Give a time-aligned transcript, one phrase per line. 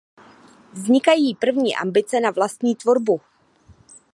[0.73, 3.21] Vznikají první ambice na vlastní tvorbu.